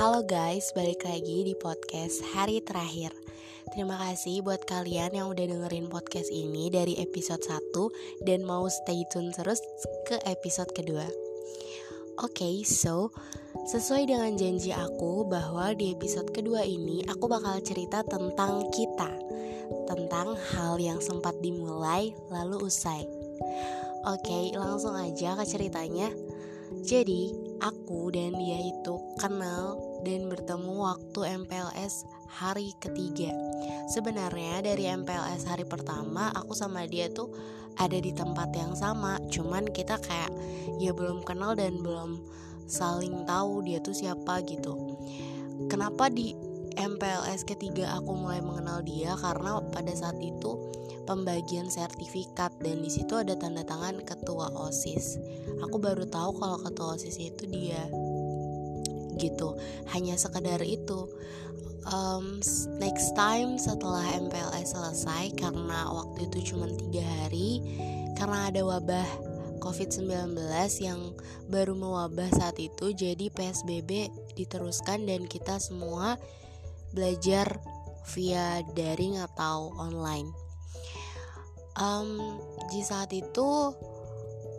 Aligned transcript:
Halo 0.00 0.24
guys, 0.24 0.72
balik 0.72 1.04
lagi 1.04 1.44
di 1.44 1.52
podcast 1.52 2.24
hari 2.32 2.64
terakhir. 2.64 3.12
Terima 3.68 4.00
kasih 4.00 4.40
buat 4.40 4.64
kalian 4.64 5.12
yang 5.12 5.28
udah 5.28 5.44
dengerin 5.44 5.92
podcast 5.92 6.32
ini 6.32 6.72
dari 6.72 6.96
episode 7.04 7.44
1 7.44 8.24
Dan 8.24 8.48
mau 8.48 8.64
stay 8.64 9.04
tune 9.12 9.28
terus 9.28 9.60
ke 10.08 10.16
episode 10.24 10.72
kedua. 10.72 11.04
Oke, 12.16 12.32
okay, 12.32 12.54
so 12.64 13.12
sesuai 13.68 14.08
dengan 14.08 14.40
janji 14.40 14.72
aku 14.72 15.28
bahwa 15.28 15.76
di 15.76 15.92
episode 15.92 16.32
kedua 16.32 16.64
ini 16.64 17.04
aku 17.04 17.28
bakal 17.28 17.60
cerita 17.60 18.00
tentang 18.00 18.72
kita 18.72 19.12
Tentang 19.84 20.32
hal 20.56 20.80
yang 20.80 21.04
sempat 21.04 21.36
dimulai 21.44 22.16
lalu 22.32 22.72
usai. 22.72 23.04
Oke, 24.08 24.24
okay, 24.24 24.44
langsung 24.56 24.96
aja 24.96 25.36
ke 25.36 25.44
ceritanya. 25.44 26.08
Jadi, 26.80 27.49
aku 27.60 28.10
dan 28.12 28.34
dia 28.36 28.58
itu 28.60 28.94
kenal 29.20 29.76
dan 30.02 30.32
bertemu 30.32 30.74
waktu 30.80 31.20
MPLS 31.44 32.08
hari 32.28 32.72
ketiga. 32.80 33.30
Sebenarnya 33.92 34.64
dari 34.64 34.88
MPLS 34.88 35.44
hari 35.44 35.68
pertama 35.68 36.32
aku 36.32 36.56
sama 36.56 36.88
dia 36.88 37.12
tuh 37.12 37.30
ada 37.78 37.96
di 37.96 38.12
tempat 38.12 38.50
yang 38.56 38.72
sama, 38.76 39.20
cuman 39.30 39.68
kita 39.70 40.00
kayak 40.00 40.32
ya 40.82 40.90
belum 40.92 41.22
kenal 41.22 41.54
dan 41.54 41.80
belum 41.80 42.20
saling 42.66 43.24
tahu 43.24 43.64
dia 43.64 43.78
tuh 43.80 43.94
siapa 43.94 44.40
gitu. 44.44 44.96
Kenapa 45.68 46.08
di 46.08 46.49
MPLS 46.78 47.46
ketiga 47.48 47.98
aku 47.98 48.14
mulai 48.14 48.38
mengenal 48.44 48.84
dia 48.84 49.16
karena 49.18 49.58
pada 49.72 49.90
saat 49.94 50.18
itu 50.22 50.58
pembagian 51.08 51.66
sertifikat 51.66 52.54
dan 52.62 52.84
di 52.84 52.90
situ 52.92 53.18
ada 53.18 53.34
tanda 53.34 53.66
tangan 53.66 53.98
ketua 54.06 54.52
OSIS. 54.54 55.18
Aku 55.66 55.82
baru 55.82 56.06
tahu 56.06 56.38
kalau 56.38 56.58
ketua 56.62 56.94
OSIS 56.94 57.18
itu 57.18 57.50
dia 57.50 57.82
gitu. 59.18 59.58
Hanya 59.92 60.14
sekedar 60.16 60.62
itu. 60.62 61.10
Um, 61.88 62.44
next 62.76 63.16
time 63.16 63.56
setelah 63.56 64.04
MPLS 64.12 64.76
selesai 64.76 65.32
karena 65.32 65.88
waktu 65.88 66.28
itu 66.28 66.52
cuma 66.52 66.68
tiga 66.68 67.00
hari 67.00 67.64
karena 68.20 68.52
ada 68.52 68.60
wabah 68.68 69.08
COVID-19 69.64 70.36
yang 70.84 71.00
baru 71.48 71.72
mewabah 71.72 72.28
saat 72.36 72.60
itu 72.60 72.92
jadi 72.92 73.32
PSBB 73.32 74.12
diteruskan 74.36 75.08
dan 75.08 75.24
kita 75.24 75.56
semua 75.56 76.20
belajar 76.90 77.58
via 78.14 78.64
daring 78.74 79.18
atau 79.20 79.70
online. 79.78 80.30
Um, 81.78 82.38
di 82.68 82.82
saat 82.82 83.14
itu 83.14 83.72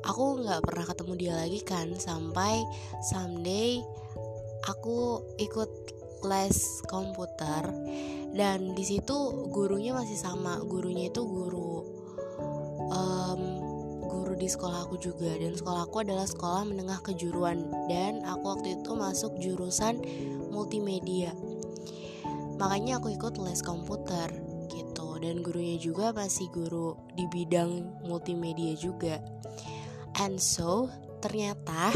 aku 0.01 0.23
nggak 0.41 0.63
pernah 0.65 0.85
ketemu 0.87 1.13
dia 1.19 1.33
lagi 1.37 1.61
kan 1.61 1.93
sampai 1.93 2.65
someday 3.13 3.83
aku 4.65 5.21
ikut 5.37 5.69
les 6.21 6.85
komputer 6.85 7.65
dan 8.31 8.77
di 8.77 8.83
situ 8.85 9.49
gurunya 9.51 9.91
masih 9.91 10.15
sama. 10.15 10.61
Gurunya 10.63 11.11
itu 11.11 11.21
guru 11.27 11.83
um, 12.91 13.41
guru 14.07 14.33
di 14.39 14.47
sekolah 14.47 14.87
aku 14.87 14.95
juga 14.97 15.35
dan 15.35 15.53
sekolah 15.53 15.83
aku 15.85 16.07
adalah 16.07 16.25
sekolah 16.25 16.63
menengah 16.63 17.03
kejuruan. 17.03 17.67
Dan 17.91 18.23
aku 18.23 18.55
waktu 18.55 18.79
itu 18.79 18.91
masuk 18.95 19.35
jurusan 19.43 19.99
multimedia 20.47 21.35
makanya 22.61 23.01
aku 23.01 23.17
ikut 23.17 23.41
les 23.41 23.65
komputer 23.65 24.29
dan 25.21 25.45
gurunya 25.45 25.77
juga 25.77 26.09
masih 26.11 26.49
guru 26.49 26.97
di 27.13 27.29
bidang 27.29 28.01
multimedia 28.09 28.73
juga. 28.73 29.21
And 30.17 30.41
so, 30.41 30.89
ternyata 31.21 31.93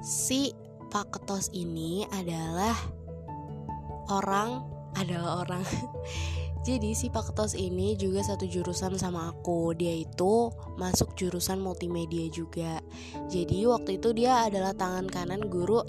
si 0.00 0.56
Pak 0.88 1.12
Ketos 1.12 1.52
ini 1.52 2.08
adalah 2.08 2.72
orang 4.08 4.64
adalah 4.96 5.44
orang. 5.44 5.64
Jadi 6.66 6.96
si 6.96 7.12
Pak 7.12 7.28
Ketos 7.28 7.52
ini 7.60 7.92
juga 8.00 8.24
satu 8.24 8.48
jurusan 8.48 8.96
sama 8.96 9.28
aku. 9.28 9.76
Dia 9.76 10.00
itu 10.00 10.48
masuk 10.80 11.12
jurusan 11.12 11.60
multimedia 11.60 12.24
juga. 12.32 12.80
Jadi 13.28 13.68
waktu 13.68 14.00
itu 14.00 14.16
dia 14.16 14.48
adalah 14.48 14.72
tangan 14.72 15.04
kanan 15.12 15.52
guru 15.52 15.84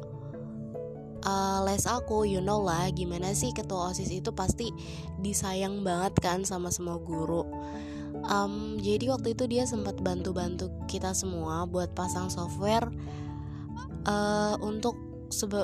uh, 1.25 1.65
les 1.65 1.83
aku 1.89 2.23
you 2.23 2.39
know 2.39 2.61
lah 2.61 2.87
gimana 2.93 3.33
sih 3.33 3.51
ketua 3.51 3.91
osis 3.91 4.13
itu 4.13 4.31
pasti 4.31 4.71
disayang 5.19 5.81
banget 5.81 6.13
kan 6.21 6.45
sama 6.45 6.69
semua 6.69 7.01
guru. 7.01 7.43
Um, 8.25 8.79
jadi 8.81 9.11
waktu 9.13 9.37
itu 9.37 9.45
dia 9.45 9.67
sempat 9.69 10.01
bantu-bantu 10.01 10.71
kita 10.89 11.13
semua 11.13 11.67
buat 11.69 11.93
pasang 11.93 12.31
software 12.31 12.89
uh, 14.07 14.55
untuk 14.63 14.97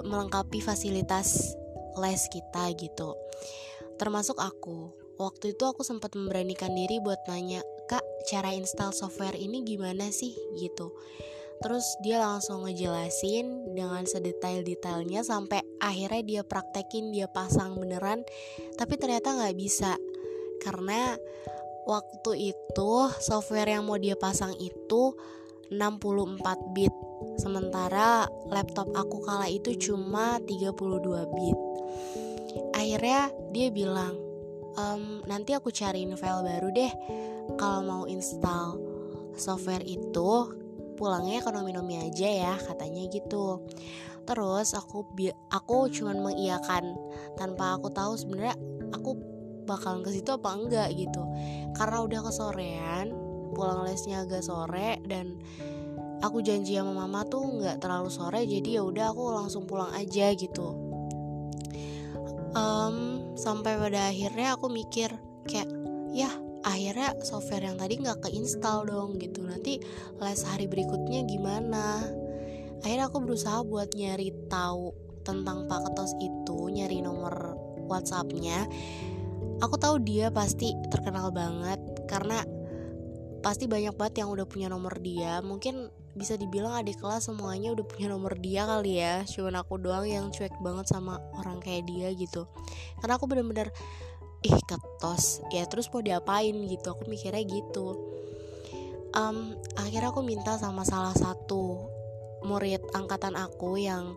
melengkapi 0.05 0.59
fasilitas 0.59 1.55
les 1.97 2.21
kita 2.29 2.69
gitu. 2.75 3.17
Termasuk 3.97 4.37
aku. 4.41 4.93
Waktu 5.21 5.53
itu 5.53 5.63
aku 5.69 5.85
sempat 5.85 6.17
memberanikan 6.17 6.73
diri 6.73 6.97
buat 6.97 7.21
nanya 7.29 7.61
kak 7.85 8.01
cara 8.25 8.57
install 8.57 8.89
software 8.93 9.37
ini 9.37 9.61
gimana 9.61 10.09
sih? 10.09 10.33
gitu 10.57 10.93
Terus 11.61 11.85
dia 12.01 12.17
langsung 12.21 12.65
ngejelasin 12.65 13.77
dengan 13.77 14.01
sedetail-detailnya 14.03 15.21
sampai 15.21 15.61
akhirnya 15.77 16.21
dia 16.25 16.41
praktekin 16.41 17.13
dia 17.13 17.29
pasang 17.29 17.77
beneran 17.77 18.25
tapi 18.75 18.97
ternyata 18.97 19.37
nggak 19.37 19.55
bisa. 19.57 19.93
Karena 20.61 21.13
waktu 21.85 22.53
itu 22.53 22.91
software 23.21 23.77
yang 23.77 23.85
mau 23.85 23.97
dia 24.01 24.17
pasang 24.17 24.53
itu 24.57 25.13
64 25.71 26.75
bit 26.75 26.93
sementara 27.39 28.27
laptop 28.49 28.91
aku 28.91 29.23
kala 29.23 29.47
itu 29.47 29.77
cuma 29.77 30.41
32 30.43 31.37
bit. 31.37 31.57
Akhirnya 32.75 33.31
dia 33.53 33.67
bilang 33.71 34.13
ehm, 34.77 35.23
nanti 35.29 35.55
aku 35.55 35.71
cariin 35.71 36.17
file 36.17 36.43
baru 36.43 36.69
deh 36.73 36.91
kalau 37.55 37.81
mau 37.85 38.03
install 38.09 38.77
software 39.35 39.83
itu 39.87 40.60
pulangnya 41.01 41.41
ekonomi-nomi 41.41 41.97
aja 41.97 42.29
ya 42.29 42.53
katanya 42.61 43.09
gitu. 43.09 43.65
Terus 44.29 44.77
aku 44.77 45.01
aku 45.49 45.89
cuman 45.89 46.21
mengiyakan 46.21 46.93
tanpa 47.41 47.81
aku 47.81 47.89
tahu 47.89 48.13
sebenarnya 48.13 48.53
aku 48.93 49.17
bakalan 49.65 50.05
ke 50.05 50.13
situ 50.13 50.29
apa 50.29 50.53
enggak 50.53 50.93
gitu. 50.93 51.25
Karena 51.73 52.05
udah 52.05 52.21
kesorean 52.29 53.17
pulang 53.57 53.81
lesnya 53.81 54.21
agak 54.21 54.45
sore 54.45 55.01
dan 55.09 55.41
aku 56.21 56.45
janji 56.45 56.77
sama 56.77 56.93
mama 56.93 57.25
tuh 57.25 57.41
nggak 57.41 57.81
terlalu 57.81 58.13
sore 58.13 58.45
jadi 58.45 58.79
ya 58.79 58.81
udah 58.85 59.09
aku 59.09 59.23
langsung 59.33 59.65
pulang 59.65 59.89
aja 59.97 60.29
gitu. 60.37 60.77
Um, 62.53 63.25
sampai 63.33 63.73
pada 63.79 64.13
akhirnya 64.13 64.53
aku 64.53 64.69
mikir 64.69 65.09
kayak 65.49 65.65
ya 66.13 66.29
akhirnya 66.61 67.17
software 67.25 67.65
yang 67.65 67.77
tadi 67.77 68.01
nggak 68.01 68.21
keinstal 68.25 68.85
dong 68.85 69.17
gitu. 69.17 69.41
Nanti 69.45 69.81
les 70.21 70.41
hari 70.45 70.65
berikutnya 70.69 71.25
gimana? 71.25 72.05
Akhirnya 72.81 73.09
aku 73.09 73.21
berusaha 73.21 73.61
buat 73.61 73.93
nyari 73.93 74.33
tahu 74.49 74.93
tentang 75.21 75.69
Pak 75.69 75.89
Ketos 75.89 76.17
itu 76.17 76.57
nyari 76.73 77.01
nomor 77.05 77.53
WhatsAppnya. 77.85 78.65
Aku 79.61 79.77
tahu 79.77 80.01
dia 80.01 80.33
pasti 80.33 80.73
terkenal 80.89 81.29
banget 81.29 81.77
karena 82.09 82.41
pasti 83.45 83.69
banyak 83.69 83.93
banget 83.93 84.25
yang 84.25 84.33
udah 84.33 84.45
punya 84.49 84.69
nomor 84.69 84.97
dia. 84.97 85.41
Mungkin 85.45 85.93
bisa 86.11 86.35
dibilang 86.35 86.75
adik 86.75 86.99
kelas 86.99 87.31
semuanya 87.31 87.71
udah 87.71 87.85
punya 87.85 88.09
nomor 88.09 88.33
dia 88.41 88.65
kali 88.65 88.97
ya. 88.97 89.21
Cuman 89.29 89.61
aku 89.61 89.77
doang 89.77 90.09
yang 90.09 90.33
cuek 90.33 90.53
banget 90.65 90.89
sama 90.89 91.21
orang 91.37 91.61
kayak 91.61 91.85
dia 91.85 92.09
gitu. 92.17 92.49
Karena 92.97 93.21
aku 93.21 93.29
bener-bener 93.29 93.69
ih 94.41 94.57
ketos. 94.65 95.45
Ya 95.53 95.65
terus 95.69 95.89
mau 95.93 96.01
diapain 96.01 96.53
gitu? 96.65 96.93
Aku 96.93 97.05
mikirnya 97.05 97.41
gitu. 97.45 97.97
Um, 99.11 99.53
akhirnya 99.75 100.09
aku 100.09 100.23
minta 100.23 100.55
sama 100.55 100.87
salah 100.87 101.13
satu 101.13 101.83
murid 102.41 102.81
angkatan 102.95 103.35
aku 103.37 103.77
yang 103.77 104.15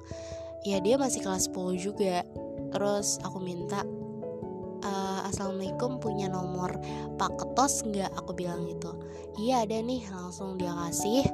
ya 0.64 0.80
dia 0.80 0.96
masih 0.96 1.20
kelas 1.20 1.52
10 1.52 1.76
juga. 1.76 2.24
Terus 2.72 3.20
aku 3.20 3.38
minta 3.38 3.84
uh, 4.82 5.20
assalamualaikum 5.28 6.00
punya 6.00 6.32
nomor 6.32 6.72
pak 7.20 7.36
ketos 7.36 7.84
nggak? 7.84 8.10
Aku 8.24 8.32
bilang 8.32 8.64
gitu. 8.64 8.96
Iya 9.36 9.68
ada 9.68 9.76
nih. 9.76 10.08
Langsung 10.08 10.56
dia 10.56 10.72
kasih. 10.72 11.28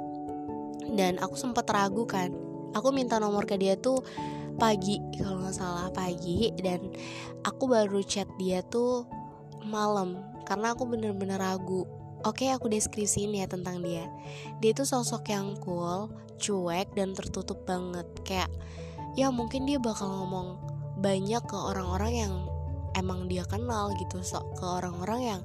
Dan 0.90 1.22
aku 1.22 1.38
sempat 1.38 1.70
ragu 1.70 2.02
kan. 2.10 2.34
Aku 2.74 2.90
minta 2.90 3.22
nomor 3.22 3.46
ke 3.46 3.54
dia 3.54 3.78
tuh 3.78 4.02
pagi 4.58 4.98
kalau 5.18 5.44
nggak 5.44 5.56
salah 5.56 5.88
pagi 5.92 6.50
dan 6.58 6.90
aku 7.46 7.70
baru 7.70 8.00
chat 8.02 8.26
dia 8.40 8.64
tuh 8.66 9.06
malam 9.66 10.18
karena 10.48 10.74
aku 10.74 10.88
bener-bener 10.88 11.38
ragu. 11.38 11.86
Oke 12.20 12.52
aku 12.52 12.68
deskripsiin 12.68 13.32
ya 13.32 13.48
tentang 13.48 13.80
dia. 13.80 14.04
Dia 14.60 14.76
tuh 14.76 14.84
sosok 14.84 15.32
yang 15.32 15.56
cool, 15.64 16.12
cuek 16.36 16.92
dan 16.92 17.16
tertutup 17.16 17.64
banget. 17.64 18.04
Kayak 18.26 18.50
ya 19.16 19.32
mungkin 19.32 19.64
dia 19.64 19.80
bakal 19.80 20.10
ngomong 20.10 20.60
banyak 21.00 21.40
ke 21.48 21.56
orang-orang 21.56 22.12
yang 22.12 22.34
emang 22.96 23.26
dia 23.30 23.46
kenal 23.46 23.92
gitu 23.98 24.22
so, 24.22 24.42
Ke 24.58 24.64
orang-orang 24.64 25.20
yang 25.22 25.42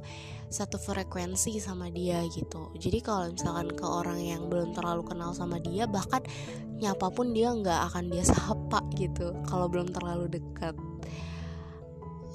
satu 0.50 0.77
frekuensi 0.77 1.57
sama 1.57 1.89
dia 1.89 2.21
gitu. 2.30 2.71
Jadi 2.77 3.01
kalau 3.01 3.33
misalkan 3.33 3.74
ke 3.74 3.86
orang 3.86 4.21
yang 4.21 4.47
belum 4.47 4.77
terlalu 4.77 5.03
kenal 5.03 5.33
sama 5.33 5.57
dia 5.59 5.89
bahkan 5.89 6.21
nyapa 6.80 7.07
pun 7.12 7.31
dia 7.31 7.51
nggak 7.51 7.92
akan 7.92 8.12
dia 8.12 8.24
sapa 8.36 8.80
gitu 8.95 9.33
kalau 9.47 9.68
belum 9.68 9.89
terlalu 9.92 10.39
dekat 10.39 10.75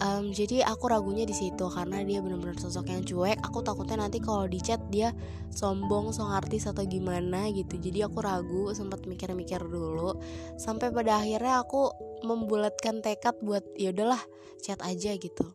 um, 0.01 0.33
jadi 0.33 0.65
aku 0.67 0.91
ragunya 0.91 1.29
di 1.29 1.37
situ 1.37 1.69
karena 1.71 2.01
dia 2.03 2.25
benar-benar 2.25 2.57
sosok 2.59 2.91
yang 2.91 3.05
cuek. 3.05 3.39
Aku 3.45 3.61
takutnya 3.61 4.03
nanti 4.03 4.19
kalau 4.19 4.49
di 4.49 4.59
chat 4.59 4.81
dia 4.89 5.13
sombong 5.53 6.11
song 6.11 6.33
artis 6.33 6.67
atau 6.67 6.83
gimana 6.89 7.53
gitu. 7.53 7.77
Jadi 7.77 8.03
aku 8.03 8.19
ragu 8.25 8.73
sempat 8.73 9.05
mikir-mikir 9.05 9.61
dulu. 9.61 10.17
Sampai 10.57 10.91
pada 10.91 11.21
akhirnya 11.21 11.63
aku 11.63 11.93
membulatkan 12.25 13.05
tekad 13.05 13.37
buat 13.45 13.63
ya 13.77 13.93
udahlah 13.95 14.21
chat 14.65 14.81
aja 14.83 15.15
gitu. 15.17 15.47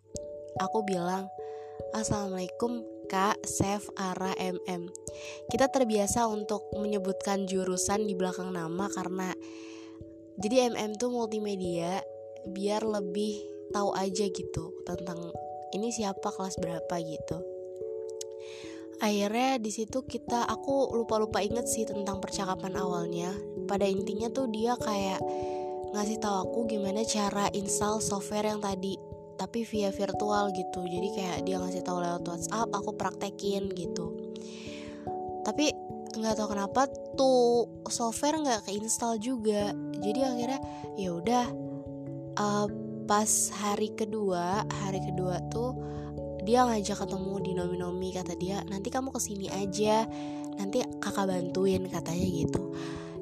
Aku 0.56 0.88
bilang 0.88 1.28
Assalamualaikum 1.92 2.80
Kak 3.12 3.44
Sef 3.44 3.92
Ara 4.00 4.32
MM 4.40 4.88
Kita 5.52 5.68
terbiasa 5.68 6.32
untuk 6.32 6.72
menyebutkan 6.80 7.44
jurusan 7.44 8.08
di 8.08 8.16
belakang 8.16 8.56
nama 8.56 8.88
karena 8.88 9.36
Jadi 10.40 10.72
MM 10.72 10.96
tuh 10.96 11.12
multimedia 11.12 12.00
biar 12.48 12.88
lebih 12.88 13.55
tahu 13.76 13.92
aja 13.92 14.26
gitu 14.32 14.72
tentang 14.88 15.20
ini 15.76 15.92
siapa 15.92 16.32
kelas 16.32 16.56
berapa 16.64 16.96
gitu. 17.04 17.38
Akhirnya 19.04 19.60
di 19.60 19.72
situ 19.76 20.08
kita 20.08 20.48
aku 20.48 20.96
lupa 20.96 21.20
lupa 21.20 21.44
inget 21.44 21.68
sih 21.68 21.84
tentang 21.84 22.24
percakapan 22.24 22.80
awalnya. 22.80 23.36
Pada 23.68 23.84
intinya 23.84 24.32
tuh 24.32 24.48
dia 24.48 24.80
kayak 24.80 25.20
ngasih 25.92 26.24
tahu 26.24 26.36
aku 26.48 26.60
gimana 26.72 27.04
cara 27.04 27.52
install 27.52 28.00
software 28.00 28.48
yang 28.48 28.64
tadi 28.64 28.96
tapi 29.36 29.68
via 29.68 29.92
virtual 29.92 30.56
gitu. 30.56 30.80
Jadi 30.88 31.08
kayak 31.12 31.38
dia 31.44 31.60
ngasih 31.60 31.84
tahu 31.84 32.00
lewat 32.00 32.24
WhatsApp 32.24 32.72
aku 32.72 32.96
praktekin 32.96 33.68
gitu. 33.76 34.16
Tapi 35.44 35.76
nggak 36.16 36.40
tahu 36.40 36.48
kenapa 36.56 36.88
tuh 37.20 37.68
software 37.92 38.40
nggak 38.40 38.64
keinstal 38.72 39.20
juga. 39.20 39.76
Jadi 40.00 40.20
akhirnya 40.24 40.62
ya 40.96 41.12
udah 41.12 41.46
uh, 42.40 42.68
pas 43.06 43.30
hari 43.62 43.94
kedua 43.94 44.66
hari 44.86 45.02
kedua 45.02 45.42
tuh 45.54 45.78
dia 46.46 46.66
ngajak 46.66 47.06
ketemu 47.06 47.34
di 47.42 47.52
nomi-nomi 47.58 48.10
kata 48.14 48.38
dia 48.38 48.62
nanti 48.70 48.94
kamu 48.94 49.10
ke 49.10 49.20
sini 49.22 49.50
aja 49.50 50.06
nanti 50.62 50.86
kakak 51.02 51.28
bantuin 51.30 51.90
katanya 51.90 52.28
gitu. 52.30 52.74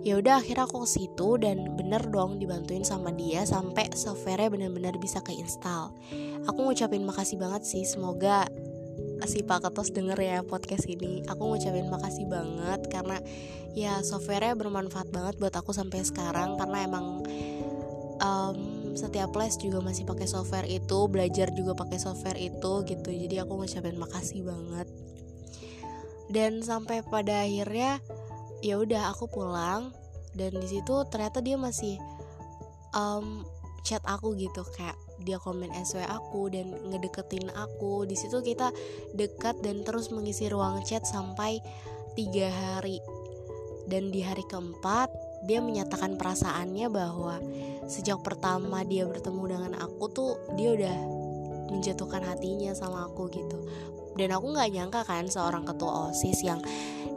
Ya 0.03 0.19
udah 0.19 0.43
akhirnya 0.43 0.67
aku 0.67 0.83
ke 0.83 0.89
situ 0.99 1.39
dan 1.39 1.79
bener 1.79 2.03
dong 2.11 2.35
dibantuin 2.35 2.83
sama 2.83 3.15
dia 3.15 3.47
sampai 3.47 3.87
softwarenya 3.95 4.51
bener-bener 4.51 4.99
bisa 4.99 5.23
keinstall 5.23 5.95
aku 6.43 6.59
ngucapin 6.67 7.07
makasih 7.07 7.39
banget 7.39 7.63
sih 7.63 7.83
semoga 7.87 8.47
si 9.23 9.39
Pak 9.39 9.63
Ketos 9.63 9.95
denger 9.95 10.19
ya 10.19 10.37
podcast 10.43 10.83
ini. 10.91 11.23
Aku 11.31 11.47
ngucapin 11.47 11.87
makasih 11.87 12.27
banget 12.27 12.91
karena 12.91 13.23
ya 13.71 14.03
softwarenya 14.03 14.59
bermanfaat 14.59 15.09
banget 15.15 15.39
buat 15.39 15.55
aku 15.55 15.71
sampai 15.71 16.03
sekarang 16.03 16.59
karena 16.59 16.83
emang 16.83 17.23
um, 18.19 18.57
setiap 18.93 19.33
les 19.37 19.57
juga 19.57 19.81
masih 19.81 20.05
pakai 20.05 20.29
software 20.29 20.69
itu 20.69 21.09
belajar 21.09 21.49
juga 21.53 21.73
pakai 21.73 21.97
software 21.97 22.37
itu 22.37 22.85
gitu. 22.85 23.09
Jadi 23.09 23.35
aku 23.41 23.57
ngucapin 23.57 23.97
makasih 23.97 24.45
banget. 24.45 24.87
Dan 26.29 26.61
sampai 26.61 27.01
pada 27.05 27.45
akhirnya 27.45 27.99
ya 28.61 28.77
udah 28.77 29.13
aku 29.13 29.29
pulang. 29.29 29.91
Dan 30.33 30.57
di 30.57 30.67
situ 30.69 31.05
ternyata 31.09 31.41
dia 31.41 31.57
masih 31.57 31.97
um, 32.93 33.45
chat 33.81 34.01
aku 34.05 34.37
gitu. 34.37 34.61
Kayak 34.77 34.97
dia 35.21 35.37
komen 35.41 35.73
SW 35.73 36.05
aku 36.05 36.53
dan 36.53 36.73
ngedeketin 36.89 37.49
aku. 37.53 38.05
Di 38.05 38.13
situ 38.13 38.41
kita 38.45 38.69
dekat 39.17 39.61
dan 39.65 39.81
terus 39.81 40.13
mengisi 40.13 40.49
ruang 40.49 40.81
chat 40.85 41.05
sampai 41.05 41.57
tiga 42.13 42.49
hari. 42.49 43.01
Dan 43.89 44.13
di 44.13 44.23
hari 44.23 44.45
keempat 44.47 45.22
dia 45.43 45.59
menyatakan 45.59 46.15
perasaannya 46.15 46.87
bahwa 46.87 47.39
sejak 47.87 48.23
pertama 48.23 48.81
dia 48.87 49.03
bertemu 49.03 49.43
dengan 49.47 49.73
aku 49.79 50.07
tuh 50.11 50.31
dia 50.55 50.71
udah 50.71 50.97
menjatuhkan 51.71 52.23
hatinya 52.23 52.71
sama 52.71 53.07
aku 53.07 53.27
gitu. 53.31 53.59
Dan 54.13 54.29
aku 54.29 54.53
nggak 54.53 54.69
nyangka 54.71 55.01
kan 55.09 55.25
seorang 55.25 55.65
ketua 55.65 56.13
osis 56.13 56.45
yang 56.45 56.61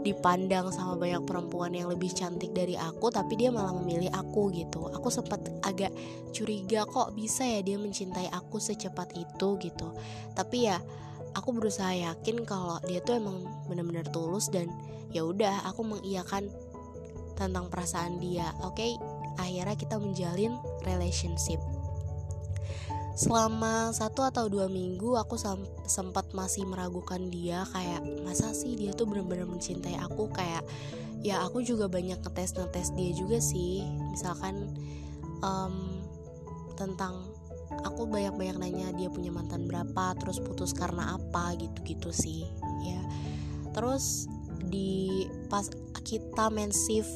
dipandang 0.00 0.70
sama 0.70 0.94
banyak 0.94 1.26
perempuan 1.26 1.75
yang 1.75 1.90
lebih 1.90 2.14
cantik 2.14 2.55
dari 2.55 2.78
aku 2.78 3.11
tapi 3.11 3.34
dia 3.34 3.50
malah 3.50 3.75
memilih 3.75 4.08
aku 4.14 4.55
gitu. 4.55 4.88
Aku 4.94 5.11
sempat 5.12 5.43
agak 5.67 5.93
curiga 6.31 6.87
kok 6.87 7.12
bisa 7.12 7.43
ya 7.43 7.61
dia 7.61 7.76
mencintai 7.76 8.31
aku 8.32 8.56
secepat 8.62 9.12
itu 9.19 9.49
gitu. 9.61 9.93
Tapi 10.32 10.70
ya 10.70 10.78
aku 11.37 11.52
berusaha 11.52 11.93
yakin 11.93 12.49
kalau 12.49 12.81
dia 12.88 13.05
tuh 13.05 13.20
emang 13.20 13.44
benar-benar 13.69 14.08
tulus 14.08 14.49
dan 14.49 14.73
ya 15.12 15.26
udah 15.26 15.69
aku 15.69 15.84
mengiyakan 15.84 16.49
tentang 17.36 17.68
perasaan 17.68 18.18
dia 18.18 18.50
oke? 18.64 18.74
Okay? 18.74 18.96
akhirnya 19.36 19.76
kita 19.76 19.96
menjalin 20.00 20.56
relationship. 20.84 21.60
Selama 23.16 23.96
satu 23.96 24.28
atau 24.28 24.44
dua 24.52 24.68
minggu 24.68 25.16
aku 25.16 25.40
sempat 25.88 26.36
masih 26.36 26.68
meragukan 26.68 27.32
dia 27.32 27.64
kayak 27.72 28.04
masa 28.20 28.52
sih 28.52 28.76
dia 28.76 28.92
tuh 28.92 29.08
benar-benar 29.08 29.48
mencintai 29.48 29.96
aku? 29.96 30.28
Kayak 30.36 30.64
ya 31.24 31.40
aku 31.40 31.64
juga 31.64 31.88
banyak 31.88 32.20
ngetes 32.20 32.52
ngetes 32.60 32.92
dia 32.92 33.10
juga 33.16 33.40
sih. 33.40 33.88
Misalkan 34.12 34.68
um, 35.40 36.04
tentang 36.76 37.24
aku 37.88 38.04
banyak-banyak 38.04 38.60
nanya 38.60 38.92
dia 38.92 39.08
punya 39.08 39.32
mantan 39.32 39.64
berapa 39.64 40.12
terus 40.20 40.36
putus 40.36 40.76
karena 40.76 41.16
apa 41.16 41.56
gitu-gitu 41.56 42.12
sih 42.12 42.44
ya. 42.84 43.00
Terus 43.72 44.28
di 44.68 45.24
pas 45.48 45.72
kita 46.04 46.52
mensif 46.52 47.08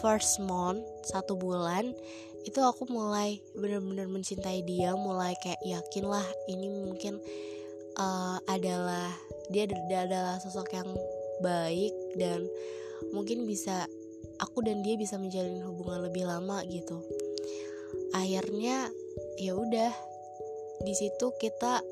first 0.00 0.40
month 0.42 0.82
satu 1.08 1.36
bulan 1.36 1.92
itu 2.44 2.60
aku 2.60 2.84
mulai 2.92 3.40
benar-benar 3.56 4.04
mencintai 4.08 4.60
dia 4.68 4.92
mulai 4.92 5.32
kayak 5.40 5.60
yakin 5.64 6.04
lah 6.04 6.24
ini 6.48 6.68
mungkin 6.68 7.16
uh, 7.96 8.36
adalah 8.50 9.08
dia 9.48 9.68
adalah 9.68 10.36
sosok 10.40 10.76
yang 10.76 10.88
baik 11.40 11.92
dan 12.16 12.44
mungkin 13.12 13.44
bisa 13.48 13.88
aku 14.40 14.64
dan 14.64 14.80
dia 14.82 14.96
bisa 14.96 15.18
menjalin 15.20 15.62
hubungan 15.62 16.06
lebih 16.08 16.26
lama 16.26 16.62
gitu. 16.66 17.02
Akhirnya 18.14 18.90
ya 19.38 19.52
udah 19.54 19.92
di 20.82 20.94
situ 20.94 21.26
kita 21.38 21.82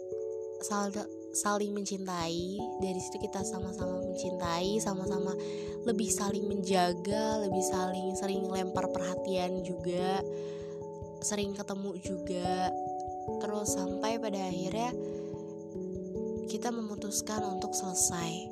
sal 0.62 0.91
saling 1.32 1.73
mencintai 1.73 2.61
dari 2.81 3.00
situ 3.00 3.17
kita 3.17 3.40
sama-sama 3.40 4.05
mencintai 4.05 4.76
sama-sama 4.84 5.32
lebih 5.88 6.12
saling 6.12 6.45
menjaga 6.45 7.40
lebih 7.40 7.64
saling 7.64 8.12
sering 8.12 8.45
lempar 8.52 8.92
perhatian 8.92 9.64
juga 9.64 10.21
sering 11.23 11.54
ketemu 11.54 11.90
juga. 12.02 12.68
Terus 13.38 13.78
sampai 13.78 14.18
pada 14.18 14.37
akhirnya 14.50 14.90
kita 16.50 16.75
memutuskan 16.75 17.40
untuk 17.47 17.73
selesai. 17.73 18.50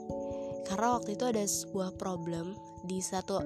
Karena 0.71 0.95
waktu 0.97 1.19
itu 1.19 1.25
ada 1.27 1.43
sebuah 1.43 1.99
problem 1.99 2.55
di 2.87 3.03
satu 3.03 3.43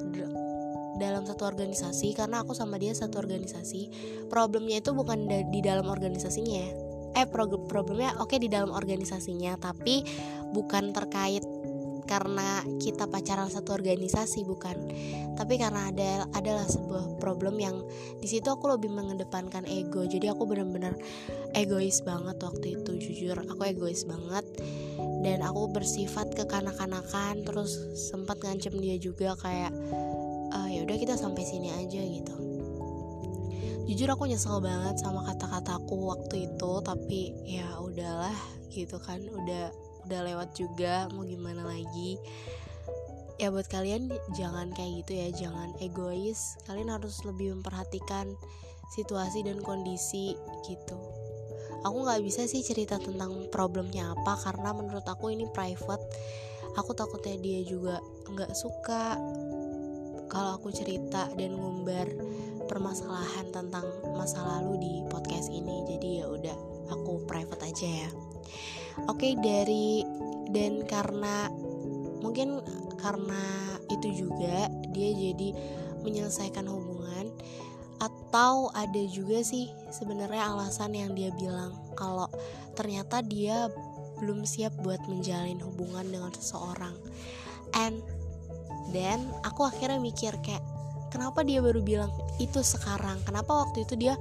dalam 1.00 1.26
satu 1.26 1.42
organisasi 1.42 2.14
karena 2.14 2.44
aku 2.44 2.52
sama 2.52 2.76
dia 2.76 2.92
satu 2.92 3.18
organisasi. 3.18 3.90
Problemnya 4.28 4.84
itu 4.84 4.92
bukan 4.92 5.26
di 5.26 5.60
dalam 5.64 5.88
organisasinya 5.88 6.83
eh 7.14 7.26
problemnya 7.30 8.18
oke 8.18 8.34
okay, 8.34 8.38
di 8.42 8.50
dalam 8.50 8.74
organisasinya 8.74 9.54
tapi 9.58 10.02
bukan 10.50 10.90
terkait 10.90 11.42
karena 12.04 12.60
kita 12.78 13.08
pacaran 13.08 13.48
satu 13.48 13.72
organisasi 13.72 14.44
bukan. 14.44 14.76
Tapi 15.34 15.56
karena 15.56 15.90
ada 15.90 16.28
adalah 16.36 16.68
sebuah 16.68 17.18
problem 17.18 17.58
yang 17.58 17.80
di 18.20 18.28
situ 18.28 18.46
aku 18.52 18.70
lebih 18.70 18.92
mengedepankan 18.92 19.64
ego. 19.66 20.04
Jadi 20.04 20.28
aku 20.30 20.44
benar-benar 20.44 20.94
egois 21.56 22.04
banget 22.04 22.36
waktu 22.44 22.78
itu 22.78 22.92
jujur. 23.00 23.36
Aku 23.48 23.62
egois 23.64 24.04
banget. 24.04 24.44
Dan 25.24 25.40
aku 25.40 25.72
bersifat 25.72 26.36
kekanak-kanakan 26.36 27.48
terus 27.48 27.72
sempat 27.96 28.36
ngancem 28.44 28.76
dia 28.76 29.00
juga 29.00 29.32
kayak 29.40 29.72
uh, 30.52 30.68
ya 30.68 30.84
udah 30.84 30.96
kita 31.00 31.16
sampai 31.16 31.42
sini 31.48 31.72
aja 31.72 32.00
gitu 32.04 32.53
jujur 33.84 34.08
aku 34.08 34.24
nyesel 34.24 34.64
banget 34.64 34.96
sama 34.96 35.24
kata-kataku 35.28 36.08
waktu 36.08 36.48
itu 36.48 36.72
tapi 36.80 37.36
ya 37.44 37.68
udahlah 37.84 38.34
gitu 38.72 38.96
kan 38.96 39.20
udah 39.20 39.68
udah 40.08 40.20
lewat 40.24 40.56
juga 40.56 41.08
mau 41.12 41.24
gimana 41.24 41.64
lagi. 41.64 42.16
Ya 43.36 43.50
buat 43.50 43.66
kalian 43.66 44.08
jangan 44.32 44.70
kayak 44.72 45.04
gitu 45.04 45.12
ya 45.18 45.28
jangan 45.34 45.76
egois. 45.84 46.56
Kalian 46.64 46.92
harus 46.92 47.20
lebih 47.28 47.52
memperhatikan 47.60 48.32
situasi 48.94 49.44
dan 49.44 49.60
kondisi 49.60 50.38
gitu. 50.64 50.96
Aku 51.84 52.08
nggak 52.08 52.24
bisa 52.24 52.48
sih 52.48 52.64
cerita 52.64 52.96
tentang 52.96 53.52
problemnya 53.52 54.16
apa 54.16 54.40
karena 54.40 54.72
menurut 54.72 55.04
aku 55.04 55.28
ini 55.28 55.44
private. 55.52 56.04
Aku 56.80 56.96
takutnya 56.96 57.36
dia 57.36 57.60
juga 57.66 58.00
nggak 58.32 58.52
suka 58.56 59.20
kalau 60.32 60.56
aku 60.56 60.72
cerita 60.72 61.28
dan 61.36 61.54
ngumbar 61.54 62.08
permasalahan 62.66 63.48
tentang 63.52 63.84
masa 64.16 64.40
lalu 64.42 64.80
di 64.80 64.94
podcast 65.08 65.48
ini. 65.52 65.84
Jadi 65.88 66.08
ya 66.22 66.26
udah 66.28 66.56
aku 66.90 67.24
private 67.28 67.62
aja 67.64 67.88
ya. 68.06 68.10
Oke 69.10 69.32
okay, 69.32 69.32
dari 69.38 70.06
dan 70.54 70.86
karena 70.86 71.50
mungkin 72.22 72.62
karena 73.00 73.76
itu 73.92 74.24
juga 74.26 74.70
dia 74.94 75.10
jadi 75.12 75.52
menyelesaikan 76.06 76.64
hubungan 76.68 77.32
atau 78.00 78.68
ada 78.74 79.02
juga 79.08 79.40
sih 79.40 79.70
sebenarnya 79.88 80.52
alasan 80.52 80.92
yang 80.92 81.12
dia 81.16 81.30
bilang 81.36 81.72
kalau 81.96 82.28
ternyata 82.74 83.22
dia 83.22 83.70
belum 84.18 84.46
siap 84.46 84.74
buat 84.82 85.00
menjalin 85.10 85.58
hubungan 85.60 86.06
dengan 86.06 86.32
seseorang. 86.34 86.94
And 87.74 87.98
then 88.94 89.26
aku 89.42 89.66
akhirnya 89.66 89.98
mikir 89.98 90.38
kayak 90.42 90.62
kenapa 91.14 91.46
dia 91.46 91.62
baru 91.62 91.78
bilang 91.78 92.10
itu 92.42 92.58
sekarang? 92.66 93.22
Kenapa 93.22 93.62
waktu 93.62 93.86
itu 93.86 93.94
dia 93.94 94.18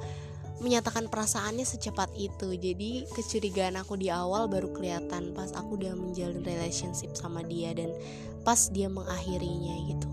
menyatakan 0.62 1.09
perasaannya 1.09 1.65
secepat 1.65 2.13
itu? 2.13 2.53
Jadi 2.53 3.09
kecurigaan 3.09 3.81
aku 3.81 3.97
di 3.97 4.13
awal 4.13 4.45
baru 4.45 4.69
kelihatan 4.69 5.33
pas 5.33 5.50
aku 5.57 5.81
udah 5.81 5.97
menjalin 5.97 6.45
relationship 6.45 7.17
sama 7.17 7.41
dia 7.41 7.73
dan 7.73 7.89
pas 8.45 8.69
dia 8.69 8.85
mengakhirinya 8.93 9.73
gitu. 9.89 10.09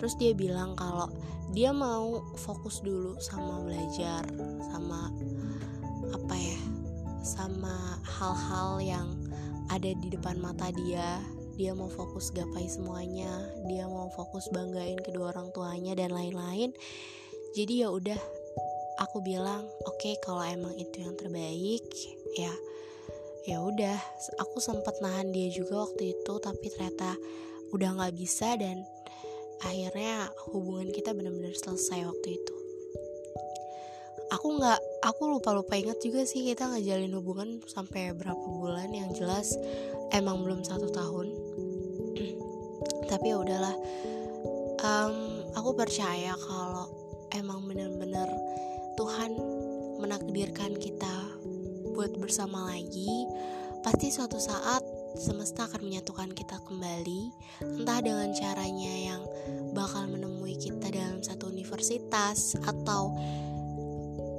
Terus 0.00 0.16
dia 0.16 0.32
bilang 0.32 0.72
kalau 0.72 1.12
dia 1.52 1.76
mau 1.76 2.24
fokus 2.40 2.80
dulu 2.80 3.20
sama 3.20 3.60
belajar 3.68 4.24
sama 4.72 5.12
apa 6.08 6.36
ya 6.36 6.60
sama 7.20 8.00
hal-hal 8.04 8.80
yang 8.80 9.08
ada 9.68 9.92
di 9.92 10.08
depan 10.08 10.40
mata 10.40 10.72
dia 10.72 11.20
dia 11.58 11.74
mau 11.74 11.90
fokus 11.90 12.30
gapai 12.30 12.70
semuanya 12.70 13.26
dia 13.66 13.90
mau 13.90 14.06
fokus 14.14 14.46
banggain 14.54 14.96
kedua 15.02 15.34
orang 15.34 15.50
tuanya 15.50 15.98
dan 15.98 16.14
lain-lain. 16.14 16.70
Jadi 17.58 17.82
ya 17.82 17.90
udah 17.90 18.18
aku 19.02 19.18
bilang 19.26 19.66
oke 19.82 19.98
okay, 19.98 20.14
kalau 20.22 20.46
emang 20.46 20.78
itu 20.78 21.02
yang 21.02 21.18
terbaik 21.18 21.82
ya 22.38 22.54
ya 23.42 23.58
udah. 23.58 23.98
Aku 24.38 24.62
sempat 24.62 25.02
nahan 25.02 25.34
dia 25.34 25.50
juga 25.50 25.90
waktu 25.90 26.14
itu 26.14 26.32
tapi 26.38 26.70
ternyata 26.70 27.18
udah 27.74 27.90
nggak 27.98 28.14
bisa 28.14 28.54
dan 28.54 28.86
akhirnya 29.66 30.30
hubungan 30.54 30.94
kita 30.94 31.10
benar-benar 31.10 31.58
selesai 31.58 32.06
waktu 32.06 32.38
itu. 32.38 32.54
Aku 34.28 34.60
nggak 34.60 34.80
aku 35.02 35.22
lupa 35.26 35.56
lupa 35.56 35.74
ingat 35.74 36.04
juga 36.04 36.22
sih 36.28 36.44
kita 36.44 36.68
ngejalin 36.68 37.16
hubungan 37.16 37.64
sampai 37.64 38.12
berapa 38.12 38.44
bulan. 38.44 38.92
Yang 38.92 39.24
jelas 39.24 39.48
emang 40.12 40.44
belum 40.44 40.68
satu 40.68 40.92
tahun 40.92 41.47
tapi 43.08 43.32
ya 43.32 43.40
udahlah. 43.40 43.76
Um, 44.78 45.42
aku 45.58 45.74
percaya 45.74 46.38
kalau 46.38 46.86
emang 47.34 47.66
benar-benar 47.66 48.30
Tuhan 48.94 49.34
menakdirkan 49.98 50.78
kita 50.78 51.34
buat 51.98 52.14
bersama 52.14 52.70
lagi 52.70 53.26
pasti 53.82 54.14
suatu 54.14 54.38
saat 54.38 54.86
semesta 55.18 55.66
akan 55.66 55.82
menyatukan 55.82 56.30
kita 56.30 56.62
kembali 56.62 57.34
entah 57.80 57.98
dengan 57.98 58.30
caranya 58.36 58.94
yang 59.10 59.22
bakal 59.74 60.06
menemui 60.06 60.54
kita 60.54 60.94
dalam 60.94 61.18
satu 61.24 61.50
universitas 61.50 62.54
atau 62.62 63.16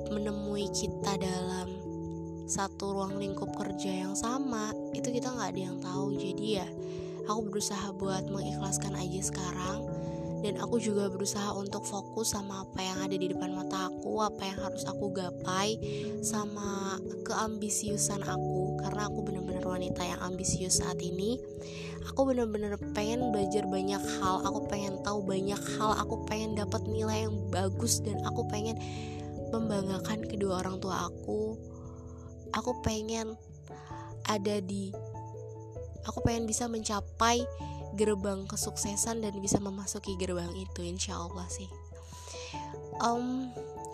menemui 0.08 0.72
kita 0.72 1.20
dalam 1.20 1.68
satu 2.50 2.98
ruang 2.98 3.20
lingkup 3.22 3.54
kerja 3.54 4.08
yang 4.08 4.16
sama 4.18 4.74
itu 4.96 5.14
kita 5.14 5.30
nggak 5.30 5.50
ada 5.54 5.62
yang 5.70 5.78
tahu. 5.84 6.18
Jadi 6.18 6.46
ya 6.58 6.68
aku 7.30 7.54
berusaha 7.54 7.94
buat 7.94 8.26
mengikhlaskan 8.28 8.98
aja 8.98 9.22
sekarang 9.22 9.86
dan 10.40 10.56
aku 10.64 10.80
juga 10.80 11.12
berusaha 11.12 11.52
untuk 11.52 11.84
fokus 11.84 12.32
sama 12.32 12.64
apa 12.64 12.80
yang 12.80 12.98
ada 13.04 13.16
di 13.20 13.28
depan 13.28 13.52
mata 13.52 13.92
aku 13.92 14.24
apa 14.24 14.40
yang 14.48 14.60
harus 14.64 14.88
aku 14.88 15.12
gapai 15.12 15.76
sama 16.24 16.96
keambisiusan 17.28 18.24
aku. 18.24 18.80
Karena 18.80 19.12
aku 19.12 19.20
bener-bener 19.28 19.64
wanita 19.68 20.00
yang 20.00 20.20
ambisius 20.24 20.80
saat 20.80 20.96
ini. 21.04 21.36
Aku 22.08 22.24
bener-bener 22.24 22.80
pengen 22.96 23.36
belajar 23.36 23.68
banyak 23.68 24.00
hal 24.00 24.40
aku 24.48 24.66
pengen 24.72 25.04
tahu 25.04 25.20
banyak 25.28 25.60
hal 25.76 25.92
aku 26.00 26.24
pengen 26.26 26.56
dapat 26.56 26.88
nilai 26.88 27.28
yang 27.28 27.36
bagus 27.52 28.00
dan 28.00 28.24
aku 28.24 28.48
pengen 28.48 28.80
membanggakan 29.52 30.24
kedua 30.24 30.64
orang 30.64 30.80
tua 30.80 31.12
aku. 31.12 31.60
Aku 32.56 32.80
pengen 32.82 33.36
ada 34.26 34.64
di 34.64 34.96
aku 36.06 36.24
pengen 36.24 36.46
bisa 36.48 36.70
mencapai 36.70 37.44
gerbang 37.98 38.46
kesuksesan 38.46 39.26
dan 39.26 39.34
bisa 39.42 39.58
memasuki 39.58 40.14
gerbang 40.16 40.52
itu 40.56 40.86
insya 40.86 41.18
Allah 41.18 41.48
sih. 41.50 41.68
Um 43.02 43.50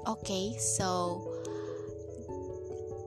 oke 0.05 0.21
okay, 0.25 0.57
so 0.59 1.21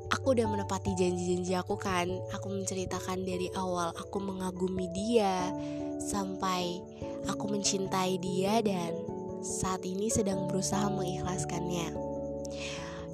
aku 0.08 0.32
udah 0.34 0.48
menepati 0.48 0.96
janji-janji 0.96 1.54
aku 1.54 1.76
kan. 1.76 2.08
Aku 2.34 2.48
menceritakan 2.48 3.22
dari 3.22 3.52
awal 3.54 3.92
aku 3.94 4.18
mengagumi 4.18 4.88
dia 4.90 5.52
sampai 6.00 6.80
aku 7.28 7.50
mencintai 7.52 8.16
dia 8.18 8.64
dan 8.64 8.96
saat 9.44 9.84
ini 9.86 10.10
sedang 10.10 10.50
berusaha 10.50 10.90
mengikhlaskannya 10.90 11.94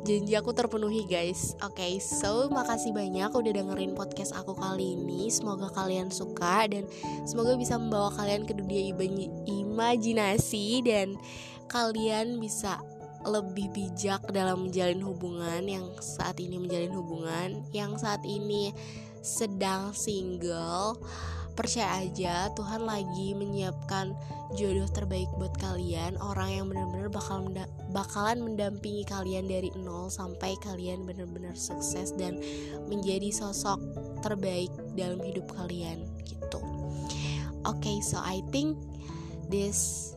janji 0.05 0.37
aku 0.37 0.53
terpenuhi 0.53 1.09
guys. 1.09 1.57
Oke 1.65 1.81
okay, 1.81 1.93
so 1.97 2.53
makasih 2.53 2.93
banyak 2.93 3.33
udah 3.33 3.53
dengerin 3.57 3.97
podcast 3.97 4.37
aku 4.37 4.53
kali 4.53 5.01
ini. 5.01 5.33
Semoga 5.33 5.73
kalian 5.73 6.13
suka 6.13 6.69
dan 6.69 6.85
semoga 7.25 7.57
bisa 7.57 7.81
membawa 7.81 8.13
kalian 8.13 8.45
ke 8.45 8.53
dunia 8.53 8.93
imajinasi 9.49 10.85
Dan 10.85 11.17
kalian 11.73 12.37
bisa 12.37 12.85
lebih 13.25 13.73
bijak 13.73 14.21
dalam 14.29 14.69
menjalin 14.69 15.01
hubungan 15.01 15.65
yang 15.65 15.89
saat 16.05 16.37
ini 16.37 16.61
menjalin 16.61 16.93
hubungan 16.93 17.65
Yang 17.73 18.05
saat 18.05 18.21
ini 18.29 18.77
sedang 19.25 19.97
single 19.97 21.01
percaya 21.55 22.03
aja 22.03 22.51
Tuhan 22.53 22.83
lagi 22.83 23.33
menyiapkan 23.33 24.13
jodoh 24.59 24.91
terbaik 24.91 25.31
buat 25.39 25.55
kalian 25.59 26.19
orang 26.19 26.51
yang 26.51 26.67
benar-benar 26.71 27.09
bakal 27.11 27.47
menda 27.47 27.65
bakalan 27.95 28.43
mendampingi 28.43 29.07
kalian 29.07 29.47
dari 29.47 29.71
nol 29.79 30.11
sampai 30.11 30.59
kalian 30.63 31.07
benar-benar 31.07 31.55
sukses 31.55 32.11
dan 32.19 32.43
menjadi 32.91 33.31
sosok 33.31 33.79
terbaik 34.23 34.71
dalam 34.99 35.23
hidup 35.23 35.47
kalian 35.55 36.03
gitu. 36.27 36.59
Oke 37.65 37.87
okay, 37.87 37.97
so 38.03 38.19
I 38.19 38.43
think 38.51 38.77
this 39.47 40.13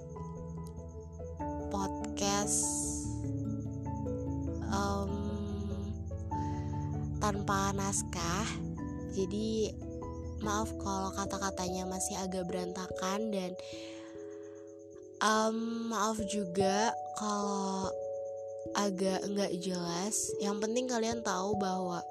podcast 1.70 2.58
um, 4.74 5.13
tanpa 7.22 7.74
naskah 7.77 8.46
jadi 9.13 9.74
maaf 10.44 10.70
kalau 10.82 11.10
kata-katanya 11.13 11.88
masih 11.89 12.15
agak 12.20 12.46
berantakan 12.46 13.34
dan 13.34 13.51
um, 15.22 15.89
maaf 15.89 16.17
juga 16.29 16.94
kalau 17.17 17.89
agak 18.75 19.25
nggak 19.25 19.53
jelas. 19.62 20.32
Yang 20.44 20.58
penting 20.67 20.86
kalian 20.89 21.20
tahu 21.25 21.58
bahwa 21.58 22.03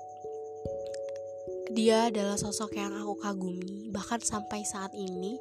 dia 1.71 2.09
adalah 2.09 2.39
sosok 2.39 2.79
yang 2.79 2.95
aku 2.95 3.19
kagumi 3.21 3.91
bahkan 3.91 4.23
sampai 4.23 4.63
saat 4.67 4.93
ini. 4.97 5.39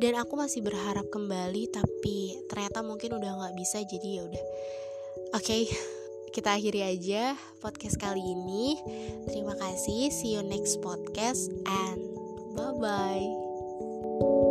Dan 0.00 0.16
aku 0.16 0.32
masih 0.32 0.64
berharap 0.64 1.04
kembali 1.12 1.68
tapi 1.68 2.32
ternyata 2.48 2.80
mungkin 2.80 3.20
udah 3.20 3.30
nggak 3.36 3.54
bisa 3.58 3.84
jadi 3.84 4.08
ya 4.20 4.22
udah. 4.24 4.44
Oke. 5.36 5.44
okay, 5.44 5.62
kita 6.30 6.54
akhiri 6.54 6.80
aja 6.86 7.34
podcast 7.58 7.98
kali 7.98 8.22
ini. 8.22 8.78
Terima 9.26 9.54
kasih. 9.58 10.10
See 10.14 10.38
you 10.38 10.42
next 10.46 10.78
podcast 10.82 11.50
and 11.66 12.00
bye 12.54 12.74
bye. 12.78 14.49